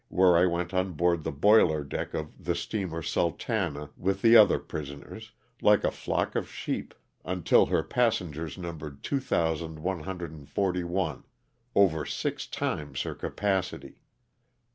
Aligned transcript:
where 0.07 0.35
I 0.35 0.47
went 0.47 0.73
on 0.73 0.93
board 0.93 1.23
the 1.23 1.31
boiler 1.31 1.83
deck 1.83 2.15
of 2.15 2.43
the 2.45 2.55
steamer 2.55 3.03
*' 3.03 3.03
Sultana" 3.03 3.91
with 3.95 4.23
the 4.23 4.35
other 4.35 4.57
prisoners, 4.57 5.31
like 5.61 5.83
a 5.83 5.91
flock 5.91 6.35
of 6.35 6.51
sheep, 6.51 6.95
until 7.23 7.67
her 7.67 7.83
passengers 7.83 8.57
numbered 8.57 9.03
2,141, 9.03 11.23
over 11.75 12.05
six 12.07 12.47
times 12.47 13.03
her 13.03 13.13
capacity. 13.13 13.99